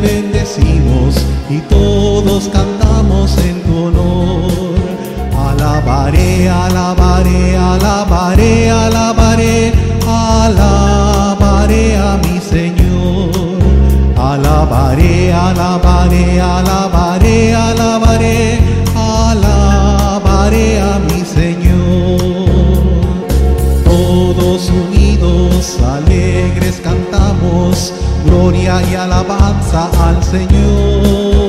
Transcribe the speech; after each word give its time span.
bendecimos 0.00 1.14
y 1.50 1.58
todos 1.60 2.48
cantamos 2.48 3.36
en 3.38 3.62
tu 3.62 3.76
honor. 3.86 4.74
Alabaré, 5.36 6.48
alabaré, 6.48 7.56
alabaré, 7.56 8.70
alabaré, 8.70 9.72
alabaré 10.06 11.96
a 11.96 12.18
mi 12.24 12.38
Señor. 12.40 13.58
Alabaré, 14.16 15.32
alabaré, 15.32 16.40
alabaré, 16.40 17.54
alabaré, 17.54 18.58
y 28.68 28.94
alabanza 28.94 29.88
al 30.06 30.22
Señor. 30.22 31.47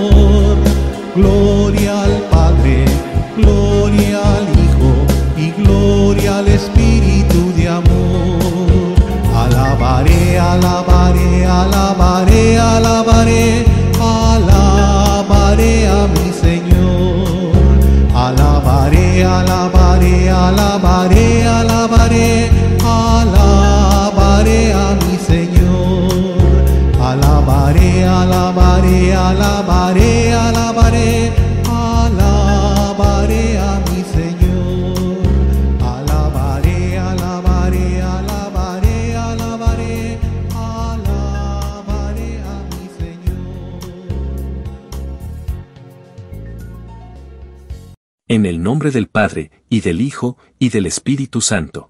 Alabaré, 29.08 30.34
alabaré, 30.34 31.32
alabaré, 31.68 33.58
a 33.58 33.80
mi 33.90 34.02
Señor. 34.16 35.18
Alabaré, 35.82 36.98
alabaré, 36.98 38.02
alabaré, 38.02 39.16
alabaré, 39.16 40.18
alabaré 40.54 42.32
a 42.42 42.56
mi 42.72 42.86
Señor. 43.00 43.42
En 48.28 48.46
el 48.46 48.62
nombre 48.62 48.92
del 48.92 49.08
Padre, 49.08 49.52
y 49.70 49.82
del 49.82 50.02
Hijo, 50.02 50.38
y 50.60 50.70
del 50.70 50.86
Espíritu 50.86 51.42
Santo. 51.42 51.90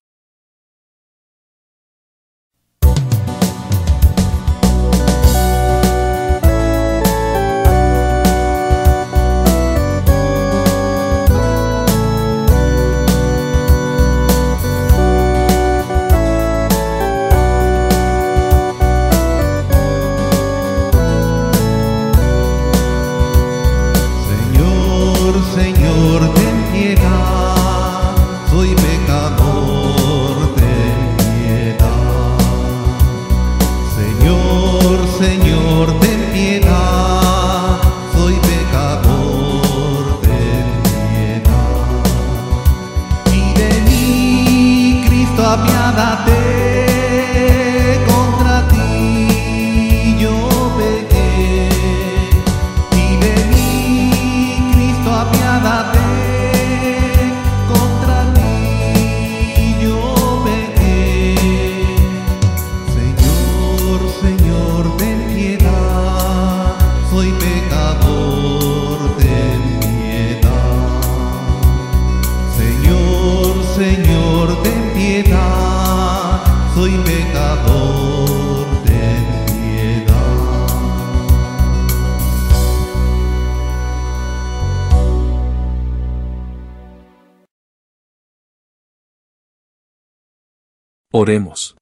Oremos. 91.23 91.75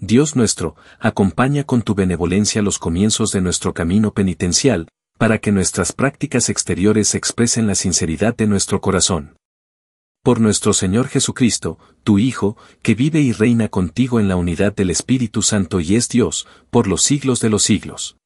Dios 0.00 0.34
nuestro, 0.34 0.76
acompaña 0.98 1.64
con 1.64 1.82
tu 1.82 1.94
benevolencia 1.94 2.62
los 2.62 2.78
comienzos 2.78 3.30
de 3.30 3.42
nuestro 3.42 3.74
camino 3.74 4.14
penitencial, 4.14 4.88
para 5.18 5.40
que 5.40 5.52
nuestras 5.52 5.92
prácticas 5.92 6.48
exteriores 6.48 7.14
expresen 7.14 7.66
la 7.66 7.74
sinceridad 7.74 8.34
de 8.34 8.46
nuestro 8.46 8.80
corazón. 8.80 9.36
Por 10.22 10.40
nuestro 10.40 10.72
Señor 10.72 11.08
Jesucristo, 11.08 11.78
tu 12.02 12.18
Hijo, 12.18 12.56
que 12.80 12.94
vive 12.94 13.20
y 13.20 13.32
reina 13.32 13.68
contigo 13.68 14.20
en 14.20 14.28
la 14.28 14.36
unidad 14.36 14.74
del 14.74 14.88
Espíritu 14.88 15.42
Santo 15.42 15.80
y 15.80 15.94
es 15.94 16.08
Dios, 16.08 16.46
por 16.70 16.86
los 16.86 17.02
siglos 17.02 17.40
de 17.40 17.50
los 17.50 17.62
siglos. 17.62 18.16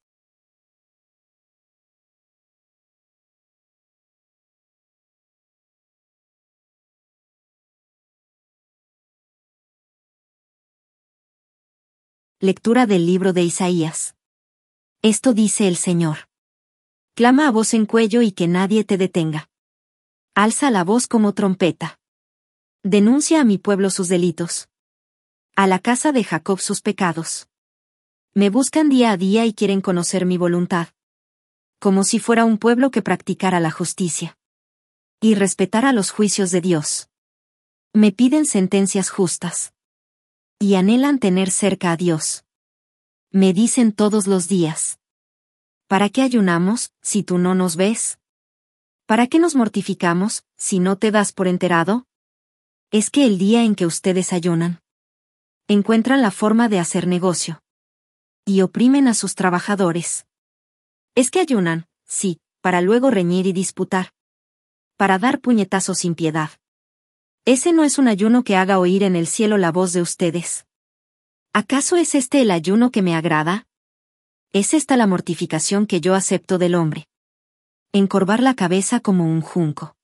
Lectura 12.42 12.86
del 12.86 13.04
libro 13.04 13.34
de 13.34 13.42
Isaías. 13.42 14.14
Esto 15.02 15.34
dice 15.34 15.68
el 15.68 15.76
Señor. 15.76 16.30
Clama 17.14 17.46
a 17.46 17.50
voz 17.50 17.74
en 17.74 17.84
cuello 17.84 18.22
y 18.22 18.32
que 18.32 18.48
nadie 18.48 18.82
te 18.82 18.96
detenga. 18.96 19.50
Alza 20.34 20.70
la 20.70 20.82
voz 20.82 21.06
como 21.06 21.34
trompeta. 21.34 22.00
Denuncia 22.82 23.42
a 23.42 23.44
mi 23.44 23.58
pueblo 23.58 23.90
sus 23.90 24.08
delitos. 24.08 24.70
A 25.54 25.66
la 25.66 25.80
casa 25.80 26.12
de 26.12 26.24
Jacob 26.24 26.60
sus 26.60 26.80
pecados. 26.80 27.46
Me 28.32 28.48
buscan 28.48 28.88
día 28.88 29.10
a 29.10 29.18
día 29.18 29.44
y 29.44 29.52
quieren 29.52 29.82
conocer 29.82 30.24
mi 30.24 30.38
voluntad. 30.38 30.88
Como 31.78 32.04
si 32.04 32.20
fuera 32.20 32.46
un 32.46 32.56
pueblo 32.56 32.90
que 32.90 33.02
practicara 33.02 33.60
la 33.60 33.70
justicia. 33.70 34.38
Y 35.20 35.34
respetara 35.34 35.92
los 35.92 36.10
juicios 36.10 36.50
de 36.52 36.62
Dios. 36.62 37.10
Me 37.92 38.12
piden 38.12 38.46
sentencias 38.46 39.10
justas. 39.10 39.74
Y 40.62 40.74
anhelan 40.74 41.18
tener 41.18 41.50
cerca 41.50 41.90
a 41.90 41.96
Dios. 41.96 42.44
Me 43.30 43.54
dicen 43.54 43.92
todos 43.92 44.26
los 44.26 44.46
días. 44.46 44.98
¿Para 45.86 46.10
qué 46.10 46.20
ayunamos, 46.20 46.92
si 47.00 47.22
tú 47.22 47.38
no 47.38 47.54
nos 47.54 47.76
ves? 47.76 48.18
¿Para 49.06 49.26
qué 49.26 49.38
nos 49.38 49.54
mortificamos, 49.54 50.44
si 50.58 50.78
no 50.78 50.98
te 50.98 51.12
das 51.12 51.32
por 51.32 51.48
enterado? 51.48 52.06
Es 52.90 53.08
que 53.08 53.24
el 53.24 53.38
día 53.38 53.64
en 53.64 53.74
que 53.74 53.86
ustedes 53.86 54.34
ayunan, 54.34 54.82
encuentran 55.66 56.20
la 56.20 56.30
forma 56.30 56.68
de 56.68 56.78
hacer 56.78 57.06
negocio. 57.06 57.62
Y 58.44 58.60
oprimen 58.60 59.08
a 59.08 59.14
sus 59.14 59.34
trabajadores. 59.34 60.26
Es 61.14 61.30
que 61.30 61.40
ayunan, 61.40 61.86
sí, 62.04 62.38
para 62.60 62.82
luego 62.82 63.10
reñir 63.10 63.46
y 63.46 63.54
disputar. 63.54 64.12
Para 64.98 65.18
dar 65.18 65.40
puñetazos 65.40 66.00
sin 66.00 66.14
piedad. 66.14 66.50
Ese 67.46 67.72
no 67.72 67.84
es 67.84 67.98
un 67.98 68.06
ayuno 68.06 68.44
que 68.44 68.56
haga 68.56 68.78
oír 68.78 69.02
en 69.02 69.16
el 69.16 69.26
cielo 69.26 69.56
la 69.56 69.72
voz 69.72 69.94
de 69.94 70.02
ustedes. 70.02 70.66
¿Acaso 71.54 71.96
es 71.96 72.14
este 72.14 72.42
el 72.42 72.50
ayuno 72.50 72.90
que 72.90 73.00
me 73.00 73.16
agrada? 73.16 73.66
¿Es 74.52 74.74
esta 74.74 74.96
la 74.96 75.06
mortificación 75.06 75.86
que 75.86 76.02
yo 76.02 76.14
acepto 76.14 76.58
del 76.58 76.74
hombre? 76.74 77.08
Encorvar 77.92 78.42
la 78.42 78.54
cabeza 78.54 79.00
como 79.00 79.24
un 79.24 79.40
junco. 79.40 79.96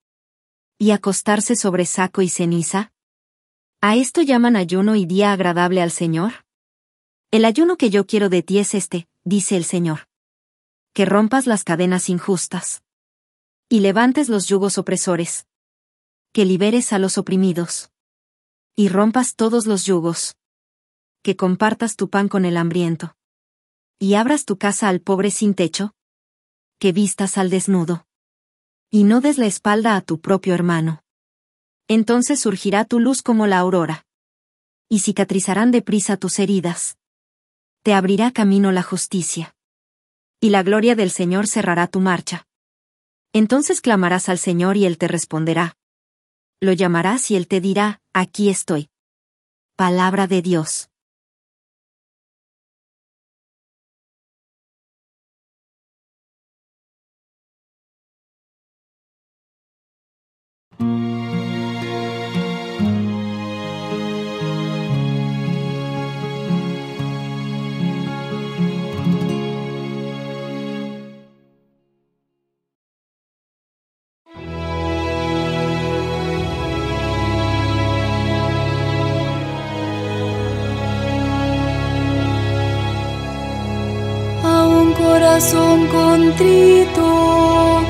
¿Y 0.79 0.93
acostarse 0.93 1.57
sobre 1.57 1.85
saco 1.85 2.23
y 2.23 2.31
ceniza? 2.31 2.93
¿A 3.83 3.97
esto 3.97 4.23
llaman 4.23 4.57
ayuno 4.57 4.97
y 4.97 5.05
día 5.05 5.33
agradable 5.33 5.83
al 5.83 5.91
Señor? 5.91 6.47
El 7.31 7.45
ayuno 7.45 7.77
que 7.77 7.91
yo 7.91 8.07
quiero 8.07 8.31
de 8.31 8.43
ti 8.43 8.59
es 8.59 8.75
este, 8.75 9.09
dice 9.25 9.57
el 9.57 9.65
Señor. 9.65 10.09
Que 10.95 11.05
rompas 11.05 11.47
las 11.47 11.65
cadenas 11.65 12.09
injustas. 12.09 12.83
Y 13.69 13.81
levantes 13.81 14.31
los 14.31 14.47
yugos 14.47 14.79
opresores 14.79 15.46
que 16.37 16.45
liberes 16.45 16.93
a 16.93 16.99
los 16.99 17.17
oprimidos. 17.17 17.91
Y 18.75 18.91
rompas 18.91 19.37
todos 19.37 19.65
los 19.65 19.87
yugos. 19.87 20.37
Que 21.23 21.35
compartas 21.35 21.97
tu 21.97 22.11
pan 22.11 22.29
con 22.29 22.45
el 22.45 22.59
hambriento. 22.59 23.17
Y 23.99 24.17
abras 24.17 24.45
tu 24.45 24.59
casa 24.59 24.91
al 24.91 25.01
pobre 25.01 25.31
sin 25.31 25.55
techo. 25.55 25.95
Que 26.79 26.93
vistas 26.93 27.39
al 27.39 27.49
desnudo. 27.49 28.07
Y 28.91 29.05
no 29.05 29.23
des 29.23 29.39
la 29.39 29.47
espalda 29.47 29.97
a 29.97 30.03
tu 30.03 30.21
propio 30.21 30.53
hermano. 30.53 31.03
Entonces 31.89 32.39
surgirá 32.39 32.85
tu 32.85 33.01
luz 33.01 33.23
como 33.23 33.47
la 33.47 33.59
aurora. 33.59 34.05
Y 34.91 34.99
cicatrizarán 34.99 35.71
deprisa 35.71 36.19
tus 36.19 36.39
heridas. 36.39 36.99
Te 37.83 37.95
abrirá 37.95 38.31
camino 38.31 38.73
la 38.73 38.83
justicia. 38.83 39.57
Y 40.39 40.51
la 40.51 40.63
gloria 40.63 40.95
del 40.97 41.11
Señor 41.11 41.47
cerrará 41.47 41.87
tu 41.87 42.01
marcha. 42.01 42.47
Entonces 43.33 43.81
clamarás 43.81 44.29
al 44.29 44.37
Señor 44.37 44.77
y 44.77 44.85
Él 44.85 44.99
te 44.99 45.09
responderá 45.09 45.79
lo 46.61 46.73
llamarás 46.73 47.31
y 47.31 47.37
él 47.37 47.49
te 47.49 47.61
dirá, 47.61 48.01
aquí 48.15 48.49
estoy. 48.49 48.89
Palabra 49.77 50.27
de 50.27 50.41
Dios. 50.41 50.89
Corazón 85.37 85.85
contrito, 85.89 87.83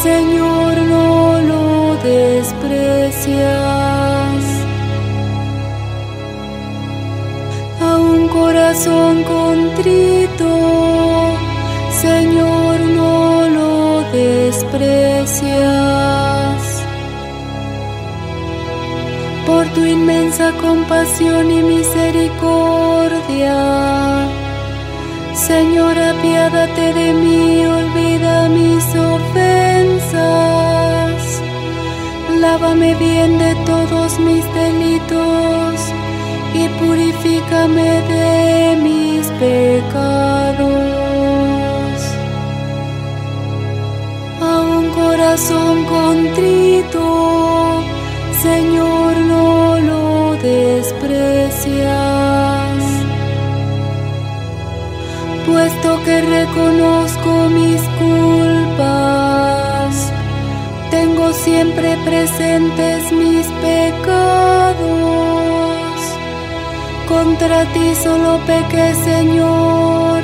Señor, 0.00 0.76
no 0.92 1.40
lo 1.40 1.96
desprecias. 2.04 3.42
A 7.80 7.96
un 7.96 8.28
corazón 8.28 9.24
contrito, 9.24 10.46
Señor, 12.00 12.78
no 12.78 13.48
lo 13.48 14.02
desprecias. 14.12 15.50
Por 19.44 19.66
tu 19.74 19.84
inmensa 19.84 20.52
compasión 20.62 21.50
y 21.50 21.60
misericordia 21.60 23.93
Señor, 25.56 25.96
apiádate 25.96 26.86
de 27.00 27.08
mí, 27.22 27.64
olvida 27.64 28.34
mis 28.48 28.84
ofensas. 29.14 30.12
Lávame 32.42 32.90
bien 32.96 33.38
de 33.38 33.52
todos 33.70 34.18
mis 34.18 34.44
delitos 34.52 35.74
y 36.60 36.62
purifícame 36.80 37.90
de 38.14 38.76
mis 38.86 39.22
pecados. 39.44 40.68
A 44.50 44.52
un 44.76 44.84
corazón 45.00 45.74
contrito, 45.84 47.04
Señor, 48.42 49.12
no 49.32 49.78
lo 49.88 50.02
desprecias 50.50 52.03
reconozco 56.54 57.48
mis 57.50 57.82
culpas, 57.98 59.32
tengo 60.90 61.32
siempre 61.32 61.96
presentes 62.04 63.10
mis 63.12 63.46
pecados. 63.60 64.84
Contra 67.08 67.64
ti 67.72 67.94
solo 68.00 68.38
pequé, 68.46 68.94
Señor, 68.94 70.22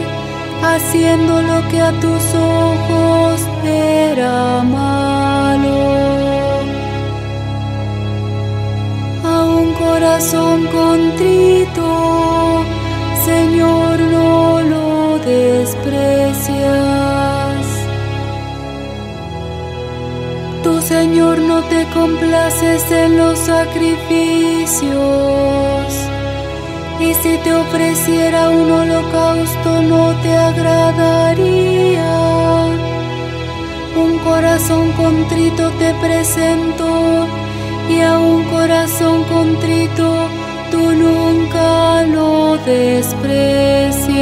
haciendo 0.62 1.42
lo 1.42 1.68
que 1.68 1.80
a 1.80 1.92
tus 2.00 2.34
ojos 2.34 3.40
era 3.64 4.62
malo. 4.62 5.80
A 9.24 9.44
un 9.44 9.74
corazón 9.74 10.66
contrito, 10.66 12.19
te 21.70 21.86
complaces 21.94 22.90
en 22.90 23.16
los 23.16 23.38
sacrificios. 23.38 24.90
Y 27.00 27.14
si 27.14 27.38
te 27.38 27.54
ofreciera 27.54 28.50
un 28.50 28.70
holocausto 28.70 29.82
no 29.82 30.14
te 30.22 30.36
agradaría. 30.36 32.10
Un 33.96 34.18
corazón 34.18 34.92
contrito 34.92 35.70
te 35.78 35.94
presento 35.94 37.26
y 37.88 38.00
a 38.02 38.18
un 38.18 38.44
corazón 38.44 39.24
contrito 39.24 40.28
tú 40.70 40.92
nunca 40.92 42.02
lo 42.02 42.56
desprecias. 42.58 44.20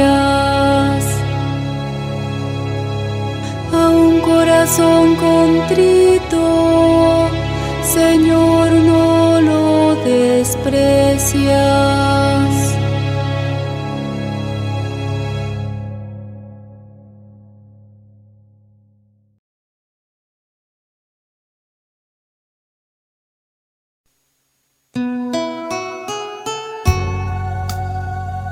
A 3.73 3.89
un 3.89 4.19
corazón 4.21 5.15
contrito, 5.15 6.39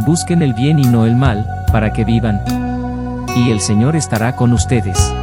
Busquen 0.05 0.41
el 0.41 0.53
bien 0.53 0.79
y 0.79 0.83
no 0.83 1.05
el 1.05 1.15
mal, 1.15 1.65
para 1.71 1.91
que 1.91 2.05
vivan. 2.05 2.41
y 3.35 3.51
el 3.51 3.59
Señor 3.59 3.95
estará 3.95 4.35
con 4.35 4.53
ustedes. 4.53 5.13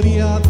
Gloria 0.00 0.49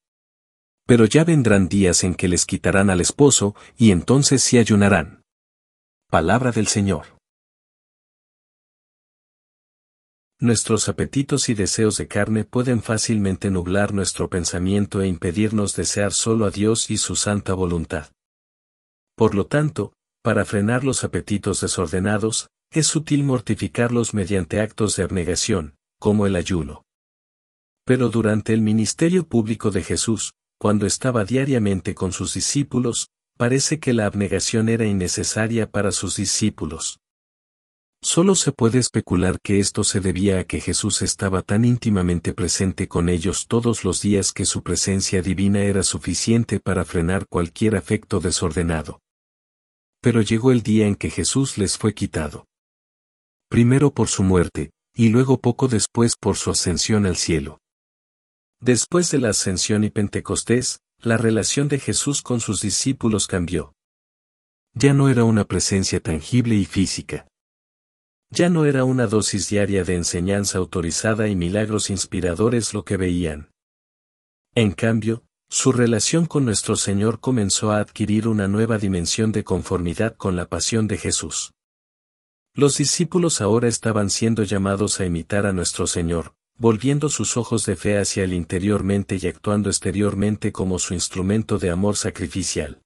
Pero 0.85 1.05
ya 1.05 1.23
vendrán 1.23 1.69
días 1.69 2.03
en 2.03 2.15
que 2.15 2.27
les 2.27 2.45
quitarán 2.45 2.89
al 2.89 3.01
esposo, 3.01 3.55
y 3.77 3.91
entonces 3.91 4.43
sí 4.43 4.57
ayunarán. 4.57 5.23
Palabra 6.09 6.51
del 6.51 6.67
Señor. 6.67 7.05
Nuestros 10.39 10.89
apetitos 10.89 11.49
y 11.49 11.53
deseos 11.53 11.97
de 11.97 12.07
carne 12.07 12.45
pueden 12.45 12.81
fácilmente 12.81 13.51
nublar 13.51 13.93
nuestro 13.93 14.27
pensamiento 14.27 15.01
e 15.01 15.07
impedirnos 15.07 15.75
desear 15.75 16.13
solo 16.13 16.45
a 16.45 16.49
Dios 16.49 16.89
y 16.89 16.97
su 16.97 17.15
santa 17.15 17.53
voluntad. 17.53 18.11
Por 19.15 19.35
lo 19.35 19.45
tanto, 19.45 19.93
para 20.23 20.43
frenar 20.43 20.83
los 20.83 21.03
apetitos 21.03 21.61
desordenados, 21.61 22.49
es 22.71 22.95
útil 22.95 23.23
mortificarlos 23.23 24.15
mediante 24.15 24.61
actos 24.61 24.95
de 24.95 25.03
abnegación, 25.03 25.75
como 25.99 26.25
el 26.25 26.35
ayuno. 26.35 26.85
Pero 27.85 28.09
durante 28.09 28.53
el 28.53 28.61
ministerio 28.61 29.27
público 29.27 29.69
de 29.69 29.83
Jesús, 29.83 30.33
cuando 30.61 30.85
estaba 30.85 31.25
diariamente 31.25 31.95
con 31.95 32.11
sus 32.11 32.35
discípulos, 32.35 33.07
parece 33.35 33.79
que 33.79 33.93
la 33.93 34.05
abnegación 34.05 34.69
era 34.69 34.85
innecesaria 34.85 35.71
para 35.71 35.91
sus 35.91 36.17
discípulos. 36.17 36.99
Solo 38.03 38.35
se 38.35 38.51
puede 38.51 38.77
especular 38.77 39.39
que 39.41 39.57
esto 39.57 39.83
se 39.83 40.01
debía 40.01 40.39
a 40.39 40.43
que 40.43 40.61
Jesús 40.61 41.01
estaba 41.01 41.41
tan 41.41 41.65
íntimamente 41.65 42.35
presente 42.35 42.87
con 42.87 43.09
ellos 43.09 43.47
todos 43.47 43.83
los 43.83 44.03
días 44.03 44.33
que 44.33 44.45
su 44.45 44.61
presencia 44.61 45.23
divina 45.23 45.61
era 45.63 45.81
suficiente 45.81 46.59
para 46.59 46.85
frenar 46.85 47.25
cualquier 47.27 47.75
afecto 47.75 48.19
desordenado. 48.19 48.99
Pero 49.99 50.21
llegó 50.21 50.51
el 50.51 50.61
día 50.61 50.85
en 50.85 50.93
que 50.93 51.09
Jesús 51.09 51.57
les 51.57 51.75
fue 51.75 51.95
quitado. 51.95 52.45
Primero 53.49 53.95
por 53.95 54.09
su 54.09 54.21
muerte, 54.21 54.69
y 54.93 55.09
luego 55.09 55.41
poco 55.41 55.67
después 55.67 56.15
por 56.15 56.37
su 56.37 56.51
ascensión 56.51 57.07
al 57.07 57.15
cielo. 57.15 57.60
Después 58.61 59.09
de 59.09 59.17
la 59.17 59.29
ascensión 59.29 59.83
y 59.83 59.89
Pentecostés, 59.89 60.81
la 60.99 61.17
relación 61.17 61.67
de 61.67 61.79
Jesús 61.79 62.21
con 62.21 62.39
sus 62.39 62.61
discípulos 62.61 63.25
cambió. 63.25 63.73
Ya 64.75 64.93
no 64.93 65.09
era 65.09 65.23
una 65.23 65.45
presencia 65.45 65.99
tangible 65.99 66.53
y 66.53 66.65
física. 66.65 67.27
Ya 68.29 68.49
no 68.49 68.65
era 68.65 68.83
una 68.83 69.07
dosis 69.07 69.49
diaria 69.49 69.83
de 69.83 69.95
enseñanza 69.95 70.59
autorizada 70.59 71.27
y 71.27 71.35
milagros 71.35 71.89
inspiradores 71.89 72.75
lo 72.75 72.85
que 72.85 72.97
veían. 72.97 73.49
En 74.53 74.73
cambio, 74.73 75.25
su 75.49 75.71
relación 75.71 76.27
con 76.27 76.45
nuestro 76.45 76.75
Señor 76.75 77.19
comenzó 77.19 77.71
a 77.71 77.79
adquirir 77.79 78.27
una 78.27 78.47
nueva 78.47 78.77
dimensión 78.77 79.31
de 79.31 79.43
conformidad 79.43 80.15
con 80.15 80.35
la 80.35 80.47
pasión 80.47 80.87
de 80.87 80.97
Jesús. 80.99 81.51
Los 82.53 82.77
discípulos 82.77 83.41
ahora 83.41 83.67
estaban 83.67 84.11
siendo 84.11 84.43
llamados 84.43 84.99
a 84.99 85.05
imitar 85.05 85.47
a 85.47 85.51
nuestro 85.51 85.87
Señor, 85.87 86.35
volviendo 86.57 87.09
sus 87.09 87.37
ojos 87.37 87.65
de 87.65 87.75
fe 87.75 87.97
hacia 87.97 88.23
el 88.23 88.33
interiormente 88.33 89.17
y 89.21 89.27
actuando 89.27 89.69
exteriormente 89.69 90.51
como 90.51 90.79
su 90.79 90.93
instrumento 90.93 91.57
de 91.57 91.69
amor 91.69 91.95
sacrificial. 91.95 92.81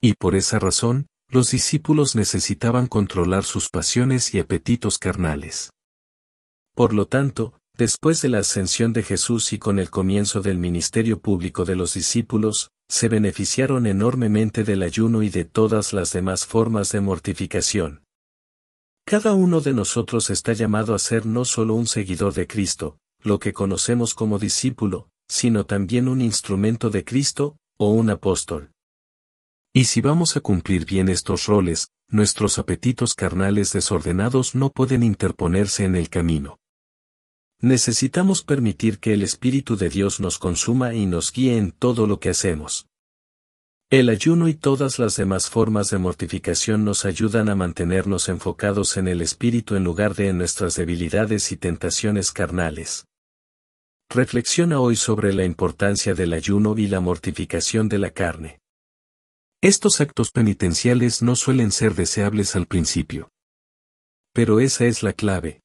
Y 0.00 0.14
por 0.14 0.36
esa 0.36 0.58
razón, 0.58 1.06
los 1.30 1.50
discípulos 1.50 2.14
necesitaban 2.14 2.86
controlar 2.86 3.44
sus 3.44 3.68
pasiones 3.68 4.32
y 4.34 4.38
apetitos 4.38 4.98
carnales. 4.98 5.70
Por 6.74 6.94
lo 6.94 7.06
tanto, 7.06 7.54
después 7.76 8.22
de 8.22 8.28
la 8.28 8.38
ascensión 8.38 8.92
de 8.92 9.02
Jesús 9.02 9.52
y 9.52 9.58
con 9.58 9.78
el 9.78 9.90
comienzo 9.90 10.40
del 10.40 10.58
ministerio 10.58 11.20
público 11.20 11.64
de 11.64 11.76
los 11.76 11.94
discípulos, 11.94 12.70
se 12.88 13.08
beneficiaron 13.08 13.86
enormemente 13.86 14.64
del 14.64 14.82
ayuno 14.82 15.22
y 15.22 15.28
de 15.28 15.44
todas 15.44 15.92
las 15.92 16.12
demás 16.12 16.46
formas 16.46 16.90
de 16.92 17.00
mortificación. 17.00 18.04
Cada 19.08 19.32
uno 19.32 19.62
de 19.62 19.72
nosotros 19.72 20.28
está 20.28 20.52
llamado 20.52 20.94
a 20.94 20.98
ser 20.98 21.24
no 21.24 21.46
solo 21.46 21.72
un 21.72 21.86
seguidor 21.86 22.34
de 22.34 22.46
Cristo, 22.46 22.98
lo 23.22 23.38
que 23.38 23.54
conocemos 23.54 24.12
como 24.12 24.38
discípulo, 24.38 25.08
sino 25.26 25.64
también 25.64 26.08
un 26.08 26.20
instrumento 26.20 26.90
de 26.90 27.06
Cristo, 27.06 27.56
o 27.78 27.88
un 27.88 28.10
apóstol. 28.10 28.70
Y 29.72 29.84
si 29.84 30.02
vamos 30.02 30.36
a 30.36 30.42
cumplir 30.42 30.84
bien 30.84 31.08
estos 31.08 31.46
roles, 31.46 31.88
nuestros 32.10 32.58
apetitos 32.58 33.14
carnales 33.14 33.72
desordenados 33.72 34.54
no 34.54 34.68
pueden 34.68 35.02
interponerse 35.02 35.86
en 35.86 35.96
el 35.96 36.10
camino. 36.10 36.58
Necesitamos 37.62 38.42
permitir 38.42 38.98
que 38.98 39.14
el 39.14 39.22
Espíritu 39.22 39.78
de 39.78 39.88
Dios 39.88 40.20
nos 40.20 40.38
consuma 40.38 40.92
y 40.92 41.06
nos 41.06 41.32
guíe 41.32 41.56
en 41.56 41.72
todo 41.72 42.06
lo 42.06 42.20
que 42.20 42.28
hacemos. 42.28 42.87
El 43.90 44.10
ayuno 44.10 44.48
y 44.48 44.54
todas 44.54 44.98
las 44.98 45.16
demás 45.16 45.48
formas 45.48 45.88
de 45.88 45.96
mortificación 45.96 46.84
nos 46.84 47.06
ayudan 47.06 47.48
a 47.48 47.54
mantenernos 47.54 48.28
enfocados 48.28 48.98
en 48.98 49.08
el 49.08 49.22
Espíritu 49.22 49.76
en 49.76 49.84
lugar 49.84 50.14
de 50.14 50.28
en 50.28 50.36
nuestras 50.36 50.74
debilidades 50.76 51.52
y 51.52 51.56
tentaciones 51.56 52.30
carnales. 52.30 53.06
Reflexiona 54.10 54.78
hoy 54.78 54.94
sobre 54.94 55.32
la 55.32 55.46
importancia 55.46 56.12
del 56.12 56.34
ayuno 56.34 56.76
y 56.76 56.86
la 56.86 57.00
mortificación 57.00 57.88
de 57.88 57.96
la 57.96 58.10
carne. 58.10 58.60
Estos 59.62 60.02
actos 60.02 60.32
penitenciales 60.32 61.22
no 61.22 61.34
suelen 61.34 61.72
ser 61.72 61.94
deseables 61.94 62.56
al 62.56 62.66
principio. 62.66 63.30
Pero 64.34 64.60
esa 64.60 64.84
es 64.84 65.02
la 65.02 65.14
clave. 65.14 65.62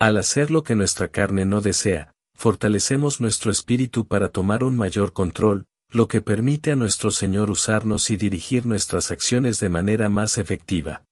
Al 0.00 0.16
hacer 0.16 0.50
lo 0.50 0.64
que 0.64 0.74
nuestra 0.74 1.06
carne 1.06 1.44
no 1.44 1.60
desea, 1.60 2.14
fortalecemos 2.34 3.20
nuestro 3.20 3.52
espíritu 3.52 4.08
para 4.08 4.30
tomar 4.30 4.64
un 4.64 4.76
mayor 4.76 5.12
control, 5.12 5.66
lo 5.94 6.08
que 6.08 6.22
permite 6.22 6.72
a 6.72 6.76
nuestro 6.76 7.10
Señor 7.10 7.50
usarnos 7.50 8.10
y 8.10 8.16
dirigir 8.16 8.64
nuestras 8.66 9.10
acciones 9.10 9.60
de 9.60 9.68
manera 9.68 10.08
más 10.08 10.38
efectiva. 10.38 11.04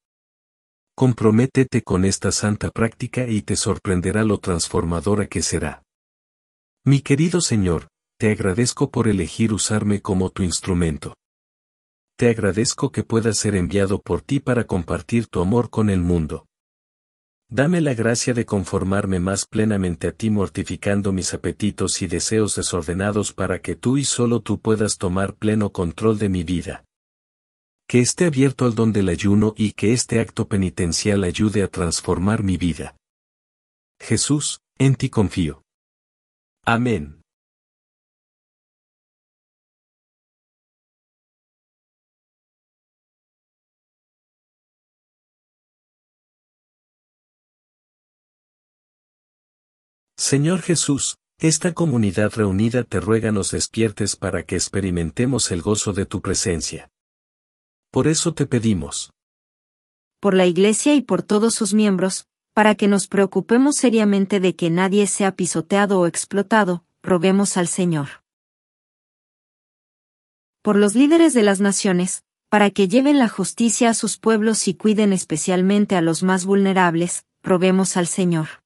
Comprométete 0.96 1.82
con 1.82 2.04
esta 2.04 2.32
santa 2.32 2.70
práctica 2.70 3.26
y 3.26 3.42
te 3.42 3.56
sorprenderá 3.56 4.24
lo 4.24 4.38
transformadora 4.38 5.26
que 5.26 5.42
será. 5.42 5.82
Mi 6.84 7.00
querido 7.00 7.40
Señor, 7.40 7.88
te 8.18 8.30
agradezco 8.30 8.90
por 8.90 9.06
elegir 9.06 9.52
usarme 9.52 10.00
como 10.00 10.30
tu 10.30 10.42
instrumento. 10.42 11.14
Te 12.16 12.28
agradezco 12.28 12.90
que 12.90 13.02
pueda 13.02 13.32
ser 13.32 13.54
enviado 13.56 14.00
por 14.00 14.20
ti 14.20 14.40
para 14.40 14.64
compartir 14.64 15.26
tu 15.26 15.40
amor 15.40 15.70
con 15.70 15.88
el 15.88 16.00
mundo. 16.00 16.46
Dame 17.52 17.80
la 17.80 17.94
gracia 17.94 18.32
de 18.32 18.46
conformarme 18.46 19.18
más 19.18 19.44
plenamente 19.44 20.06
a 20.06 20.12
ti 20.12 20.30
mortificando 20.30 21.10
mis 21.10 21.34
apetitos 21.34 22.00
y 22.00 22.06
deseos 22.06 22.54
desordenados 22.54 23.32
para 23.32 23.60
que 23.60 23.74
tú 23.74 23.96
y 23.96 24.04
solo 24.04 24.38
tú 24.38 24.60
puedas 24.60 24.98
tomar 24.98 25.34
pleno 25.34 25.70
control 25.72 26.16
de 26.20 26.28
mi 26.28 26.44
vida. 26.44 26.84
Que 27.88 27.98
esté 27.98 28.26
abierto 28.26 28.66
al 28.66 28.76
don 28.76 28.92
del 28.92 29.08
ayuno 29.08 29.52
y 29.56 29.72
que 29.72 29.92
este 29.92 30.20
acto 30.20 30.46
penitencial 30.46 31.24
ayude 31.24 31.64
a 31.64 31.68
transformar 31.68 32.44
mi 32.44 32.56
vida. 32.56 32.96
Jesús, 34.00 34.60
en 34.78 34.94
ti 34.94 35.10
confío. 35.10 35.64
Amén. 36.64 37.19
Señor 50.20 50.60
Jesús, 50.60 51.16
esta 51.38 51.72
comunidad 51.72 52.30
reunida 52.34 52.84
te 52.84 53.00
ruega 53.00 53.32
nos 53.32 53.52
despiertes 53.52 54.16
para 54.16 54.42
que 54.42 54.54
experimentemos 54.54 55.50
el 55.50 55.62
gozo 55.62 55.94
de 55.94 56.04
tu 56.04 56.20
presencia. 56.20 56.90
Por 57.90 58.06
eso 58.06 58.34
te 58.34 58.44
pedimos. 58.44 59.14
Por 60.20 60.34
la 60.34 60.44
Iglesia 60.44 60.94
y 60.94 61.00
por 61.00 61.22
todos 61.22 61.54
sus 61.54 61.72
miembros, 61.72 62.26
para 62.52 62.74
que 62.74 62.86
nos 62.86 63.06
preocupemos 63.06 63.76
seriamente 63.76 64.40
de 64.40 64.54
que 64.54 64.68
nadie 64.68 65.06
sea 65.06 65.34
pisoteado 65.34 66.00
o 66.00 66.06
explotado, 66.06 66.84
roguemos 67.02 67.56
al 67.56 67.66
Señor. 67.66 68.22
Por 70.60 70.76
los 70.76 70.94
líderes 70.94 71.32
de 71.32 71.44
las 71.44 71.62
naciones, 71.62 72.24
para 72.50 72.70
que 72.70 72.88
lleven 72.88 73.18
la 73.18 73.30
justicia 73.30 73.88
a 73.88 73.94
sus 73.94 74.18
pueblos 74.18 74.68
y 74.68 74.74
cuiden 74.74 75.14
especialmente 75.14 75.96
a 75.96 76.02
los 76.02 76.22
más 76.22 76.44
vulnerables, 76.44 77.24
roguemos 77.42 77.96
al 77.96 78.06
Señor. 78.06 78.60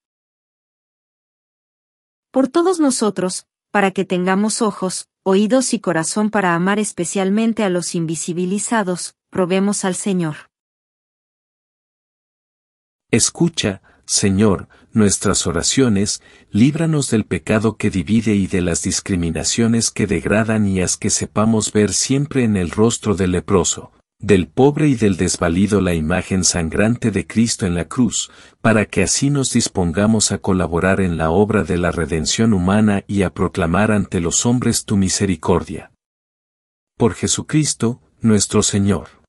Por 2.35 2.49
todos 2.49 2.81
nosotros, 2.81 3.47
para 3.71 3.93
que 3.93 4.05
tengamos 4.05 4.61
ojos, 4.61 5.07
oídos 5.23 5.73
y 5.73 5.79
corazón 5.79 6.31
para 6.31 6.57
amar 6.57 6.81
especialmente 6.81 7.63
a 7.63 7.69
los 7.69 7.95
invisibilizados, 7.95 9.15
roguemos 9.31 9.85
al 9.85 9.95
Señor. 9.95 10.51
Escucha, 13.13 13.83
Señor, 14.05 14.67
nuestras 14.91 15.47
oraciones, 15.47 16.23
líbranos 16.51 17.09
del 17.09 17.25
pecado 17.25 17.77
que 17.77 17.89
divide 17.89 18.35
y 18.35 18.49
de 18.49 18.63
las 18.63 18.83
discriminaciones 18.83 19.93
que 19.93 20.09
degradan 20.09 20.67
y 20.67 20.81
haz 20.83 20.97
que 20.97 21.11
sepamos 21.11 21.73
ver 21.73 21.93
siempre 21.93 22.43
en 22.43 22.57
el 22.57 22.73
rostro 22.73 23.15
del 23.15 23.31
leproso, 23.31 23.93
del 24.19 24.49
pobre 24.49 24.89
y 24.89 24.95
del 24.95 25.17
desvalido 25.17 25.81
la 25.81 25.95
imagen 25.95 26.45
sangrante 26.45 27.11
de 27.11 27.27
Cristo 27.27 27.67
en 27.67 27.75
la 27.75 27.87
cruz, 27.87 28.31
para 28.61 28.87
que 28.87 29.03
así 29.03 29.31
nos 29.31 29.53
dispongamos 29.53 30.33
a 30.33 30.39
colaborar 30.39 31.01
en 31.01 31.17
la 31.17 31.31
obra 31.31 31.65
de 31.65 31.77
la 31.77 31.91
redención 31.91 32.53
humana 32.53 33.05
y 33.07 33.23
a 33.23 33.31
proclamar 33.31 33.93
ante 33.93 34.21
los 34.21 34.47
hombres 34.47 34.85
tu 34.85 34.97
misericordia. 34.97 35.93
Por 36.97 37.15
Jesucristo, 37.15 38.01
nuestro 38.21 38.63
Señor. 38.63 39.24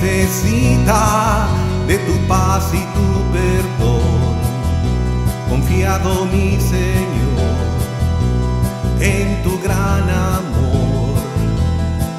Necesita 0.00 1.48
de 1.86 1.98
tu 1.98 2.12
paz 2.26 2.70
y 2.72 2.78
tu 2.94 3.22
perdón. 3.32 4.40
Confiado, 5.48 6.26
mi 6.26 6.58
Señor, 6.60 7.56
en 9.00 9.42
tu 9.42 9.60
gran 9.60 10.08
amor. 10.08 11.18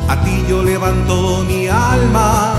A 0.08 0.22
ti 0.24 0.46
yo 0.48 0.64
levanto 0.64 1.44
mi 1.48 1.68
alma, 1.68 2.54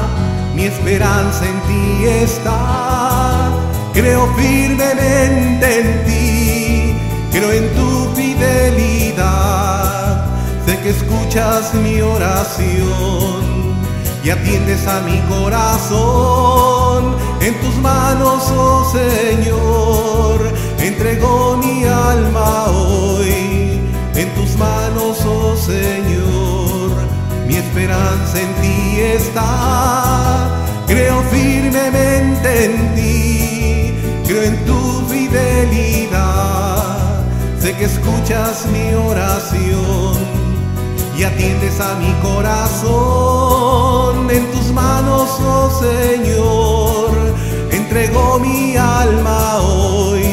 mi 0.55 0.65
esperanza 0.65 1.45
en 1.45 1.61
ti 1.69 2.05
está. 2.07 3.51
Creo 3.93 4.27
firmemente 4.35 5.81
en 5.81 6.05
ti, 6.05 6.95
creo 7.31 7.53
en 7.53 7.73
tu 7.75 8.11
fidelidad. 8.15 9.63
Sé 10.65 10.79
que 10.79 10.91
escuchas 10.91 11.75
mi 11.75 12.01
oración 12.01 13.52
y 14.25 14.31
atiendes 14.31 14.87
a 14.87 15.01
mi 15.01 15.19
corazón. 15.23 17.17
En 17.41 17.61
tus 17.61 17.75
manos, 17.77 18.45
oh 18.57 18.91
Señor, 18.93 20.41
entrego 20.79 21.57
mi 21.57 21.85
alma 21.85 22.67
hoy. 22.67 23.81
En 24.15 24.29
tus 24.35 24.57
manos, 24.57 25.19
oh 25.25 25.57
Señor, 25.57 26.93
mi 27.47 27.57
esperanza 27.57 28.41
en 28.41 28.55
ti 28.63 29.01
está. 29.01 30.51
Creo 30.87 31.23
firmemente 31.31 32.65
en 32.67 32.95
ti, 32.95 33.95
creo 34.27 34.43
en 34.43 34.65
tu 34.65 35.03
fidelidad. 35.09 36.85
Sé 37.59 37.75
que 37.77 37.85
escuchas 37.87 38.67
mi 38.67 38.95
oración 38.95 40.32
y 41.17 41.25
atiendes 41.25 41.81
a 41.81 41.95
mi 41.97 42.13
corazón. 42.23 42.93
En 44.31 44.51
tus 44.53 44.73
manos, 44.73 45.31
oh 45.41 45.71
Señor, 45.81 47.11
entrego 47.71 48.39
mi 48.39 48.77
alma 48.77 49.59
hoy. 49.59 50.25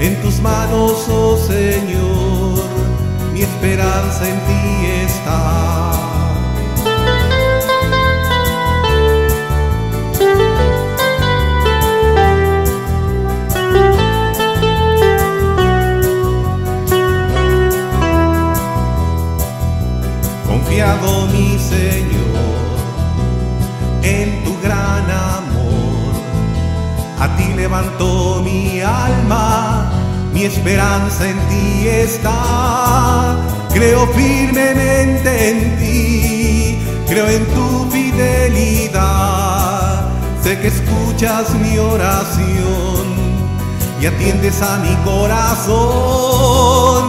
En 0.00 0.20
tus 0.22 0.40
manos, 0.40 1.08
oh 1.10 1.36
Señor, 1.36 2.62
mi 3.32 3.42
esperanza 3.42 4.28
en 4.28 4.38
ti 4.46 4.86
está. 5.06 5.87
Mi 20.78 21.58
Señor 21.58 22.38
en 24.00 24.44
tu 24.44 24.56
gran 24.62 25.10
amor, 25.10 26.14
a 27.18 27.36
ti 27.36 27.52
levanto 27.56 28.40
mi 28.44 28.80
alma, 28.80 29.90
mi 30.32 30.44
esperanza 30.44 31.28
en 31.28 31.36
ti 31.48 31.88
está. 31.88 33.36
Creo 33.74 34.06
firmemente 34.06 35.50
en 35.50 35.78
ti, 35.80 36.78
creo 37.08 37.26
en 37.28 37.44
tu 37.46 37.90
fidelidad. 37.90 39.00
Sé 40.44 40.60
que 40.60 40.68
escuchas 40.68 41.56
mi 41.56 41.76
oración 41.76 43.18
y 44.00 44.06
atiendes 44.06 44.62
a 44.62 44.78
mi 44.78 44.94
corazón. 45.04 45.58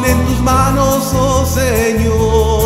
En 0.05 0.25
tus 0.25 0.39
manos, 0.39 1.13
oh 1.13 1.45
Señor, 1.45 2.58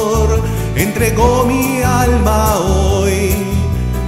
entrego 0.93 1.45
mi 1.45 1.81
alma 1.81 2.59
hoy. 2.59 3.31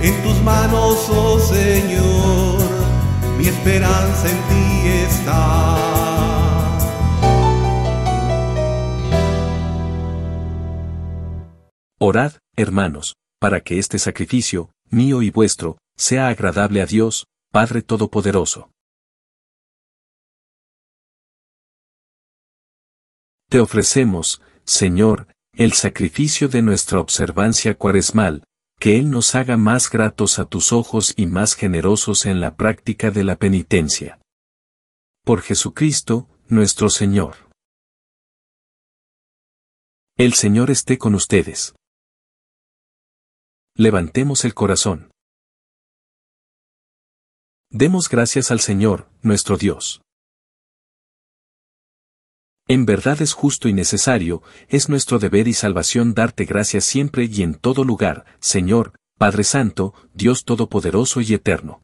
En 0.02 0.24
tus 0.24 0.40
manos, 0.44 1.10
oh 1.10 1.40
Señor, 1.40 2.60
mi 3.38 3.48
esperanza 3.48 4.30
en 4.30 4.38
ti 4.50 4.88
está. 5.08 5.78
Orad, 12.00 12.34
hermanos, 12.56 13.16
para 13.40 13.62
que 13.62 13.80
este 13.80 13.98
sacrificio, 13.98 14.70
mío 14.92 15.24
y 15.24 15.32
vuestro, 15.32 15.78
sea 15.98 16.28
agradable 16.28 16.82
a 16.82 16.86
Dios, 16.86 17.26
Padre 17.52 17.82
Todopoderoso. 17.82 18.70
Te 23.50 23.60
ofrecemos, 23.60 24.42
Señor, 24.66 25.28
el 25.58 25.72
sacrificio 25.74 26.50
de 26.50 26.62
nuestra 26.62 27.00
observancia 27.00 27.78
cuaresmal, 27.78 28.44
que 28.80 28.98
Él 28.98 29.10
nos 29.10 29.36
haga 29.36 29.56
más 29.56 29.90
gratos 29.90 30.38
a 30.38 30.46
tus 30.46 30.74
ojos 30.74 31.14
y 31.16 31.28
más 31.28 31.56
generosos 31.56 32.26
en 32.26 32.42
la 32.42 32.56
práctica 32.56 33.10
de 33.10 33.24
la 33.24 33.38
penitencia. 33.38 34.20
Por 35.24 35.42
Jesucristo, 35.42 36.28
nuestro 36.50 36.90
Señor. 36.90 37.36
El 40.18 40.34
Señor 40.34 40.72
esté 40.72 40.98
con 40.98 41.16
ustedes. 41.16 41.74
Levantemos 43.76 44.46
el 44.46 44.54
corazón. 44.54 45.10
Demos 47.70 48.10
gracias 48.10 48.52
al 48.52 48.60
Señor, 48.60 49.10
nuestro 49.22 49.58
Dios. 49.58 50.05
En 52.68 52.88
verdad 52.88 53.22
es 53.22 53.34
justo 53.34 53.70
y 53.70 53.74
necesario, 53.74 54.42
es 54.70 54.90
nuestro 54.90 55.20
deber 55.20 55.48
y 55.48 55.54
salvación 55.54 56.16
darte 56.16 56.46
gracias 56.46 56.84
siempre 56.84 57.30
y 57.32 57.44
en 57.44 57.54
todo 57.54 57.84
lugar, 57.84 58.26
Señor, 58.40 58.94
Padre 59.20 59.44
Santo, 59.44 59.94
Dios 60.16 60.46
Todopoderoso 60.46 61.22
y 61.22 61.32
Eterno. 61.34 61.84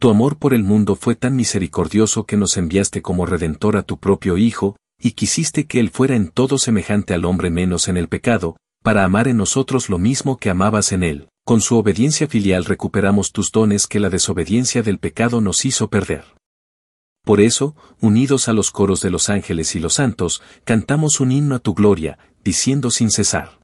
Tu 0.00 0.10
amor 0.10 0.36
por 0.36 0.52
el 0.52 0.64
mundo 0.64 0.96
fue 0.96 1.14
tan 1.14 1.36
misericordioso 1.36 2.26
que 2.26 2.36
nos 2.36 2.56
enviaste 2.56 3.02
como 3.02 3.24
Redentor 3.24 3.76
a 3.76 3.84
tu 3.84 3.98
propio 3.98 4.36
Hijo, 4.36 4.76
y 5.00 5.12
quisiste 5.12 5.66
que 5.66 5.78
Él 5.78 5.90
fuera 5.90 6.16
en 6.16 6.28
todo 6.28 6.58
semejante 6.58 7.14
al 7.14 7.24
hombre 7.24 7.50
menos 7.50 7.86
en 7.86 7.96
el 7.96 8.08
pecado, 8.08 8.56
para 8.82 9.04
amar 9.04 9.28
en 9.28 9.36
nosotros 9.36 9.88
lo 9.88 9.98
mismo 9.98 10.38
que 10.38 10.50
amabas 10.50 10.90
en 10.90 11.04
Él. 11.04 11.28
Con 11.46 11.60
su 11.60 11.76
obediencia 11.76 12.26
filial 12.26 12.64
recuperamos 12.64 13.30
tus 13.30 13.52
dones 13.52 13.86
que 13.86 14.00
la 14.00 14.10
desobediencia 14.10 14.82
del 14.82 14.98
pecado 14.98 15.40
nos 15.40 15.64
hizo 15.64 15.88
perder. 15.88 16.24
Por 17.24 17.40
eso, 17.40 17.74
unidos 18.00 18.48
a 18.48 18.52
los 18.52 18.70
coros 18.70 19.00
de 19.00 19.10
los 19.10 19.30
ángeles 19.30 19.74
y 19.74 19.80
los 19.80 19.94
santos, 19.94 20.42
cantamos 20.64 21.20
un 21.20 21.32
himno 21.32 21.54
a 21.54 21.58
tu 21.58 21.74
gloria, 21.74 22.18
diciendo 22.44 22.90
sin 22.90 23.10
cesar. 23.10 23.63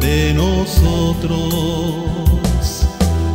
de 0.00 0.34
nosotros. 0.34 1.38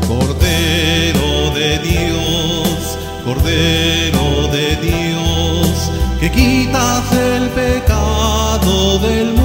Cordero 0.08 1.54
de 1.56 1.80
Dios, 1.80 2.98
Cordero 3.24 4.50
de 4.52 4.76
Dios, 4.82 5.90
que 6.20 6.30
quitas 6.32 7.12
el 7.14 7.50
pecado 7.50 9.00
del 9.00 9.28
mundo. 9.28 9.45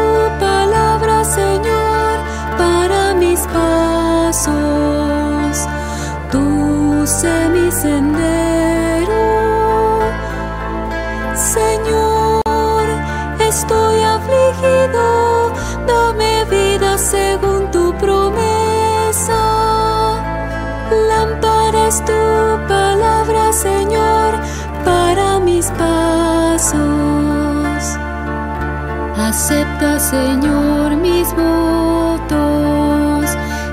Acepta, 29.31 29.97
Señor, 29.97 30.97
mis 30.97 31.33
votos. 31.33 33.25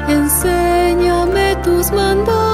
Enséñame 0.06 1.56
tus 1.64 1.90
mandatos. 1.90 2.47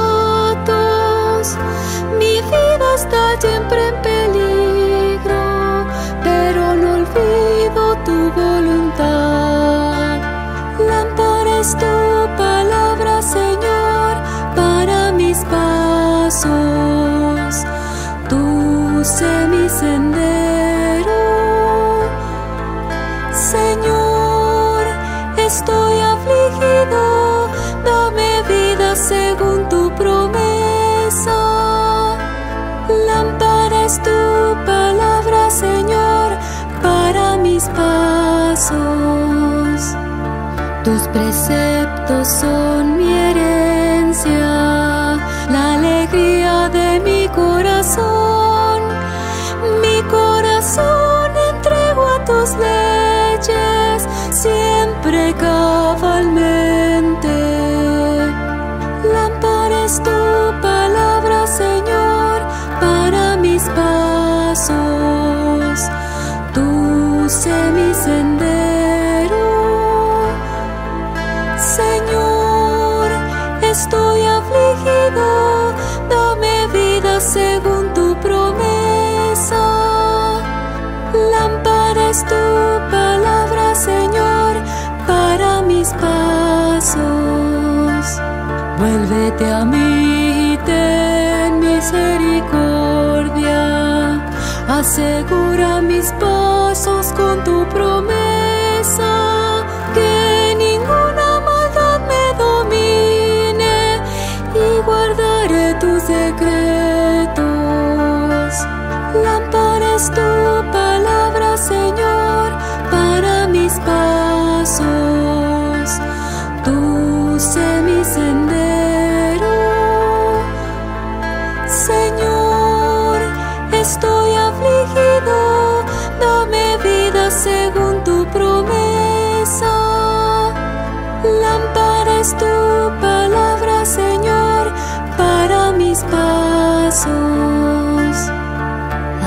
Tus 40.84 41.08
preceptos 41.08 42.28
son 42.28 42.98
mi 42.98 43.10
herencia, 43.10 44.38
la 45.50 45.74
alegría 45.78 46.68
de 46.68 47.00
mi 47.00 47.26
corazón. 47.28 48.33
A 89.14 89.64
mí 89.64 90.54
y 90.54 90.56
ten 90.66 91.60
misericordia. 91.60 94.20
Asegura 94.68 95.80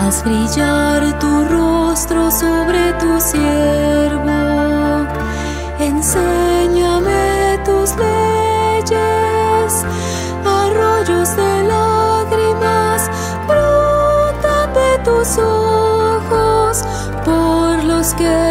Haz 0.07 0.23
brillar 0.23 1.19
tu 1.19 1.43
rostro 1.49 2.31
sobre 2.31 2.93
tu 2.93 3.19
siervo. 3.19 4.39
Enséñame 5.81 7.59
tus 7.65 7.93
leyes. 7.97 9.73
Arroyos 10.45 11.35
de 11.35 11.63
lágrimas 11.73 13.11
brotan 13.49 14.73
de 14.79 14.91
tus 15.03 15.37
ojos 15.39 16.85
por 17.25 17.83
los 17.83 18.13
que 18.13 18.46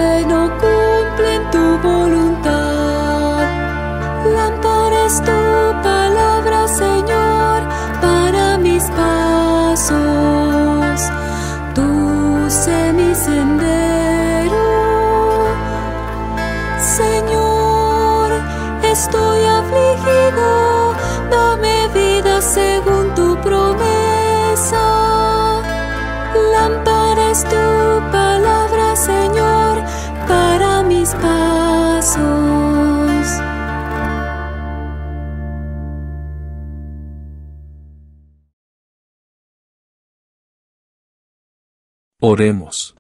Oremos. 42.29 42.97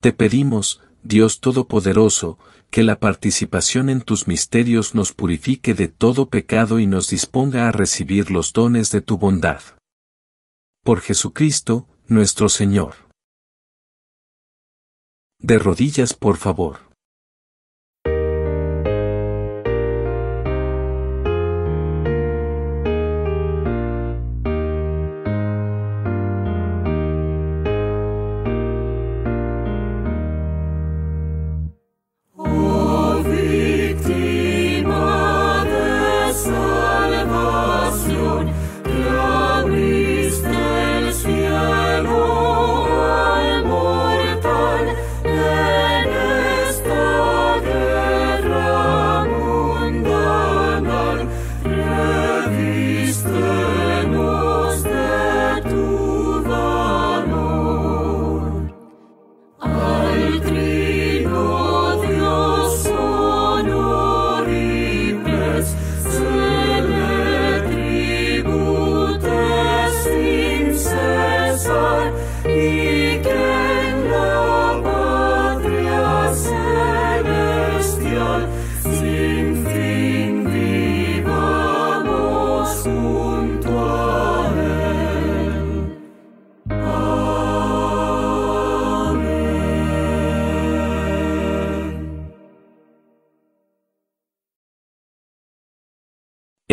Te 0.00 0.14
pedimos, 0.14 0.80
Dios 1.02 1.40
Todopoderoso, 1.40 2.38
que 2.70 2.82
la 2.82 2.98
participación 2.98 3.90
en 3.90 4.00
tus 4.00 4.28
misterios 4.28 4.94
nos 4.94 5.12
purifique 5.12 5.74
de 5.74 5.88
todo 5.88 6.30
pecado 6.30 6.78
y 6.78 6.86
nos 6.86 7.10
disponga 7.10 7.68
a 7.68 7.70
recibir 7.70 8.30
los 8.30 8.54
dones 8.54 8.90
de 8.90 9.02
tu 9.02 9.18
bondad. 9.18 9.60
Por 10.82 11.02
Jesucristo, 11.02 11.86
nuestro 12.08 12.48
Señor. 12.48 12.94
De 15.38 15.58
rodillas, 15.58 16.14
por 16.14 16.38
favor. 16.38 16.93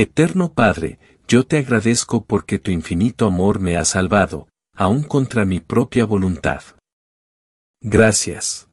Eterno 0.02 0.52
Padre, 0.52 0.98
yo 1.28 1.46
te 1.46 1.60
agradezco 1.60 2.26
porque 2.26 2.58
tu 2.58 2.72
infinito 2.72 3.28
amor 3.28 3.60
me 3.60 3.78
ha 3.78 3.86
salvado, 3.86 4.48
aun 4.74 5.04
contra 5.04 5.46
mi 5.46 5.60
propia 5.60 6.06
voluntad. 6.06 6.64
Gracias. 7.84 8.68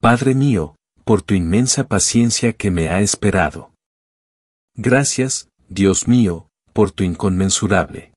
Padre 0.00 0.34
mío, 0.34 0.74
por 1.04 1.22
tu 1.22 1.34
inmensa 1.34 1.86
paciencia 1.86 2.54
que 2.54 2.72
me 2.72 2.88
ha 2.88 3.02
esperado. 3.02 3.72
Gracias, 4.74 5.48
Dios 5.68 6.08
mío, 6.08 6.48
por 6.72 6.90
tu 6.90 7.04
inconmensurable 7.04 8.12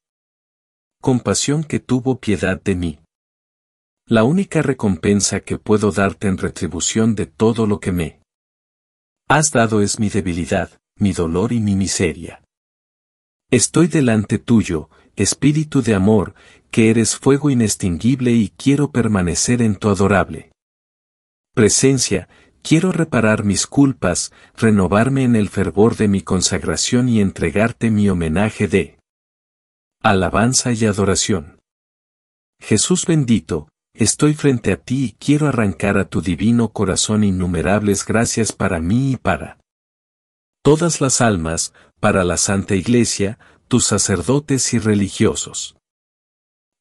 compasión 1.02 1.64
que 1.64 1.80
tuvo 1.80 2.20
piedad 2.20 2.60
de 2.60 2.76
mí. 2.76 3.00
La 4.08 4.24
única 4.24 4.64
recompensa 4.64 5.42
que 5.42 5.60
puedo 5.60 5.92
darte 5.92 6.28
en 6.28 6.40
retribución 6.40 7.14
de 7.14 7.28
todo 7.28 7.68
lo 7.68 7.80
que 7.80 7.92
me 7.92 8.20
has 9.30 9.52
dado 9.52 9.84
es 9.84 10.00
mi 10.00 10.10
debilidad, 10.10 10.72
mi 11.00 11.14
dolor 11.14 11.54
y 11.54 11.60
mi 11.60 11.76
miseria. 11.76 12.44
Estoy 13.52 13.88
delante 13.88 14.38
tuyo, 14.38 14.90
Espíritu 15.16 15.82
de 15.82 15.96
amor, 15.96 16.34
que 16.72 16.90
eres 16.90 17.18
fuego 17.18 17.50
inextinguible 17.50 18.32
y 18.32 18.50
quiero 18.50 18.92
permanecer 18.92 19.62
en 19.62 19.76
tu 19.76 19.90
adorable 19.90 20.52
presencia, 21.54 22.30
quiero 22.62 22.94
reparar 22.94 23.44
mis 23.44 23.68
culpas, 23.68 24.32
renovarme 24.56 25.24
en 25.24 25.36
el 25.36 25.50
fervor 25.50 25.98
de 25.98 26.08
mi 26.08 26.22
consagración 26.22 27.10
y 27.10 27.20
entregarte 27.20 27.92
mi 27.92 28.10
homenaje 28.10 28.70
de 28.70 28.98
alabanza 30.02 30.72
y 30.72 30.86
adoración. 30.86 31.60
Jesús 32.62 33.06
bendito, 33.06 33.68
estoy 33.94 34.36
frente 34.36 34.72
a 34.72 34.78
ti 34.78 35.04
y 35.04 35.12
quiero 35.20 35.48
arrancar 35.48 35.98
a 35.98 36.06
tu 36.06 36.22
divino 36.22 36.70
corazón 36.70 37.26
innumerables 37.26 38.06
gracias 38.06 38.54
para 38.54 38.80
mí 38.80 39.12
y 39.12 39.18
para 39.18 39.58
todas 40.62 41.02
las 41.02 41.22
almas, 41.22 41.74
para 42.00 42.24
la 42.24 42.38
Santa 42.38 42.76
Iglesia, 42.76 43.40
tus 43.68 43.86
sacerdotes 43.86 44.74
y 44.74 44.80
religiosos. 44.80 45.78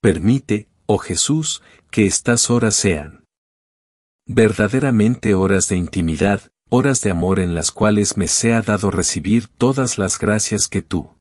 Permite, 0.01 0.69
oh 0.87 0.99
Jesús, 0.99 1.63
que 1.91 2.07
estas 2.07 2.51
horas 2.51 2.75
sean 2.75 3.25
verdaderamente 4.27 5.35
horas 5.35 5.69
de 5.69 5.77
intimidad, 5.77 6.51
horas 6.69 7.01
de 7.01 7.11
amor 7.11 7.41
en 7.41 7.55
las 7.55 7.71
cuales 7.71 8.17
me 8.17 8.29
sea 8.29 8.61
dado 8.61 8.91
recibir 8.91 9.49
todas 9.49 9.97
las 9.97 10.19
gracias 10.19 10.69
que 10.69 10.83
tú, 10.83 11.17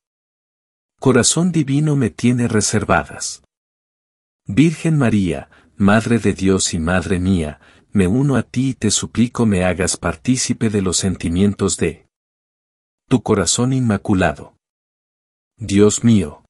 corazón 1.00 1.52
divino, 1.52 1.96
me 1.96 2.10
tiene 2.10 2.48
reservadas. 2.48 3.42
Virgen 4.46 4.98
María, 4.98 5.48
Madre 5.76 6.18
de 6.18 6.34
Dios 6.34 6.74
y 6.74 6.78
Madre 6.78 7.18
mía, 7.18 7.60
me 7.92 8.06
uno 8.06 8.36
a 8.36 8.42
ti 8.42 8.70
y 8.70 8.74
te 8.74 8.90
suplico 8.90 9.46
me 9.46 9.64
hagas 9.64 9.96
partícipe 9.96 10.70
de 10.70 10.82
los 10.82 10.96
sentimientos 10.98 11.76
de 11.76 12.07
tu 13.08 13.22
corazón 13.22 13.72
inmaculado. 13.72 14.54
Dios 15.56 16.04
mío. 16.04 16.44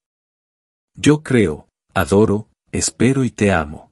Yo 0.94 1.22
creo, 1.22 1.68
adoro, 1.94 2.48
espero 2.72 3.24
y 3.24 3.30
te 3.30 3.52
amo. 3.52 3.90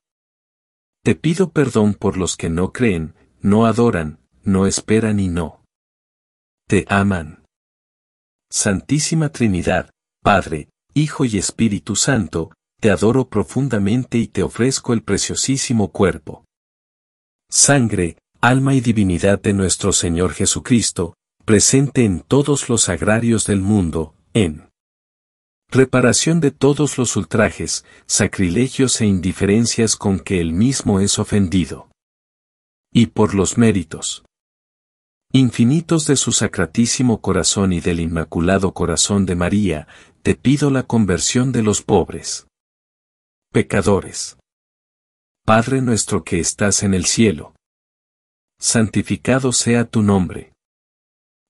Te 1.05 1.15
pido 1.15 1.51
perdón 1.51 1.95
por 1.95 2.17
los 2.17 2.37
que 2.37 2.51
no 2.51 2.73
creen, 2.73 3.15
no 3.41 3.67
adoran, 3.67 4.19
no 4.43 4.67
esperan 4.67 5.21
y 5.21 5.29
no 5.29 5.63
te 6.69 6.85
aman. 6.89 7.45
Santísima 8.51 9.29
Trinidad, 9.29 9.91
Padre, 10.21 10.69
Hijo 10.95 11.25
y 11.25 11.39
Espíritu 11.39 11.95
Santo, 11.95 12.53
te 12.81 12.91
adoro 12.91 13.29
profundamente 13.29 14.19
y 14.19 14.27
te 14.27 14.43
ofrezco 14.43 14.93
el 14.93 15.03
preciosísimo 15.03 15.93
cuerpo, 15.93 16.45
sangre, 17.49 18.19
alma 18.41 18.75
y 18.75 18.81
divinidad 18.81 19.41
de 19.41 19.53
nuestro 19.53 19.93
Señor 19.93 20.33
Jesucristo, 20.33 21.15
presente 21.47 22.05
en 22.05 22.23
todos 22.23 22.69
los 22.69 22.89
agrarios 22.89 23.47
del 23.47 23.61
mundo, 23.61 24.17
en 24.35 24.69
reparación 25.71 26.41
de 26.41 26.51
todos 26.51 26.99
los 26.99 27.15
ultrajes, 27.17 27.85
sacrilegios 28.07 29.01
e 29.01 29.07
indiferencias 29.07 29.95
con 29.95 30.19
que 30.19 30.41
él 30.41 30.53
mismo 30.53 30.99
es 30.99 31.21
ofendido. 31.21 31.89
Y 32.93 33.07
por 33.07 33.35
los 33.35 33.59
méritos 33.59 34.25
infinitos 35.33 36.07
de 36.07 36.17
su 36.17 36.33
sacratísimo 36.33 37.21
corazón 37.21 37.73
y 37.73 37.81
del 37.81 38.01
inmaculado 38.01 38.73
corazón 38.73 39.25
de 39.25 39.37
María, 39.37 39.87
te 40.23 40.35
pido 40.35 40.71
la 40.71 40.83
conversión 40.83 41.53
de 41.53 41.63
los 41.63 41.83
pobres. 41.83 42.49
Pecadores. 43.53 44.37
Padre 45.45 45.81
nuestro 45.81 46.25
que 46.25 46.41
estás 46.41 46.83
en 46.83 46.95
el 46.95 47.05
cielo. 47.05 47.55
Santificado 48.59 49.53
sea 49.53 49.85
tu 49.85 50.03
nombre. 50.03 50.56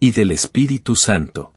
y 0.00 0.12
del 0.12 0.30
Espíritu 0.30 0.94
Santo. 0.94 1.52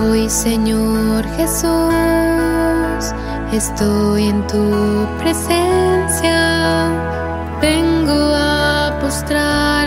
Hoy 0.00 0.30
Señor 0.30 1.24
Jesús, 1.36 1.94
estoy 3.52 4.28
en 4.28 4.46
tu 4.46 5.06
presencia, 5.18 6.38
vengo 7.60 8.32
a 8.34 8.98
postrar 9.00 9.77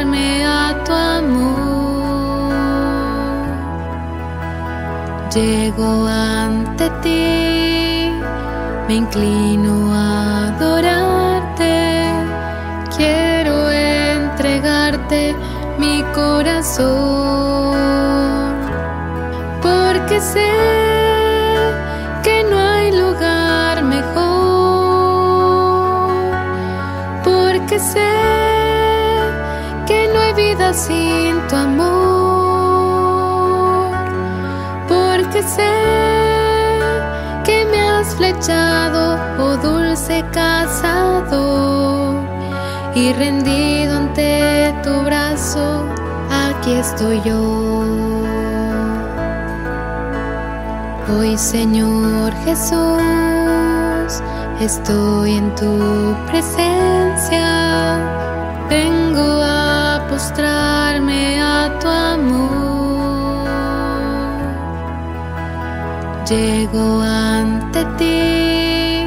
Llego 5.33 6.07
ante 6.07 6.89
ti, 7.01 8.11
me 8.85 8.95
inclino 8.95 9.93
a 9.93 10.47
adorarte, 10.47 12.03
quiero 12.97 13.71
entregarte 13.71 15.33
mi 15.77 16.03
corazón, 16.13 16.91
porque 19.61 20.19
sé 20.19 20.51
que 22.23 22.43
no 22.49 22.59
hay 22.59 22.91
lugar 22.91 23.83
mejor, 23.83 24.11
porque 27.23 27.79
sé 27.79 28.11
que 29.87 30.09
no 30.13 30.19
hay 30.19 30.33
vida 30.33 30.73
sin 30.73 31.39
tu 31.47 31.55
amor, 31.55 32.00
oh 38.49 39.57
dulce 39.61 40.23
cazador, 40.31 42.15
y 42.95 43.13
rendido 43.13 43.97
ante 43.97 44.73
tu 44.83 45.01
brazo, 45.01 45.85
aquí 46.29 46.73
estoy 46.73 47.21
yo. 47.21 47.85
Hoy 51.13 51.37
Señor 51.37 52.33
Jesús, 52.45 53.03
estoy 54.59 55.33
en 55.33 55.53
tu 55.55 56.15
presencia, 56.27 57.99
vengo 58.69 59.41
a 59.43 60.01
postrarme 60.09 61.39
a 61.41 61.77
tu 61.79 61.87
amor. 61.87 62.60
Llego 66.31 67.01
ante 67.01 67.83
ti, 67.97 69.05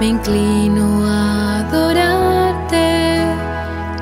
me 0.00 0.06
inclino 0.06 1.04
a 1.06 1.58
adorarte, 1.58 3.20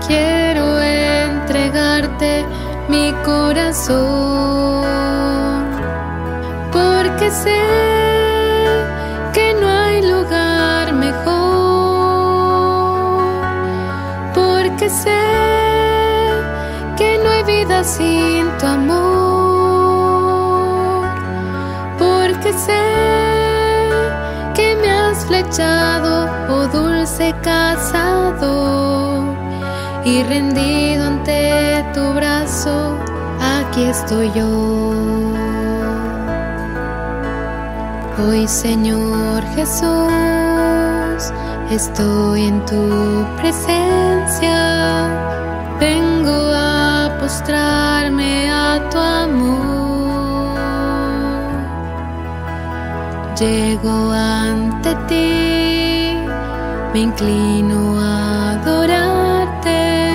quiero 0.07 0.81
entregarte 0.81 2.47
mi 2.89 3.13
corazón, 3.25 4.85
porque 6.71 7.33
sé 7.33 7.63
que 9.35 9.53
no 9.61 9.67
hay 9.69 10.03
lugar 10.03 10.93
mejor, 10.93 11.25
porque 14.33 14.89
sé 14.89 15.25
que 16.97 17.19
no 17.25 17.29
hay 17.29 17.43
vida 17.43 17.83
sin 17.83 18.47
tu 18.59 18.67
amor, 18.67 19.16
dulce 27.27 27.35
cazador, 27.43 29.25
y 30.05 30.23
rendido 30.23 31.07
ante 31.07 31.85
tu 31.95 32.13
brazo, 32.15 32.97
aquí 33.41 33.85
estoy 33.85 34.31
yo. 34.33 34.93
Hoy 38.19 38.49
Señor 38.49 39.43
Jesús, 39.55 41.33
estoy 41.71 42.47
en 42.47 42.65
tu 42.65 43.27
presencia, 43.37 45.09
vengo 45.81 46.51
a 46.55 47.11
postrarme 47.21 48.51
a 48.51 48.81
tu 48.91 48.99
amor. 48.99 49.67
Llego 53.39 54.13
ante 54.13 54.95
ti, 55.09 55.96
me 56.97 57.03
inclino 57.03 58.01
a 58.01 58.53
adorarte, 58.53 60.15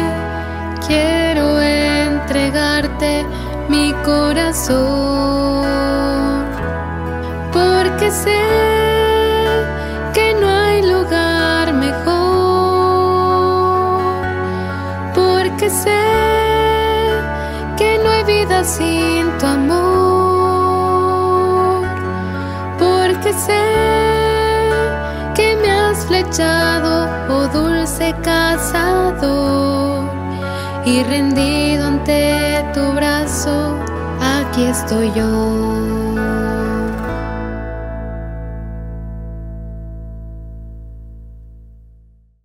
quiero 0.88 1.62
entregarte 1.62 3.24
mi 3.70 3.94
corazón, 4.04 5.64
porque 7.54 8.10
sé 8.10 8.42
que 10.16 10.34
no 10.42 10.48
hay 10.50 10.82
lugar 10.82 11.72
mejor, 11.72 12.02
porque 15.14 15.70
sé 15.70 16.02
que 17.78 18.00
no 18.04 18.10
hay 18.10 18.24
vida 18.24 18.64
sin 18.64 19.30
tu 19.38 19.46
amor, 19.46 19.86
porque 22.80 23.34
sé 23.34 23.71
has 26.32 26.38
flechado, 26.38 27.10
oh 27.30 27.48
dulce 27.48 28.16
cazador, 28.24 30.10
y 30.86 31.04
rendido 31.04 31.88
ante 31.88 32.64
tu 32.74 32.92
brazo, 32.94 33.78
aquí 34.22 34.64
estoy 34.64 35.12
yo. 35.14 36.11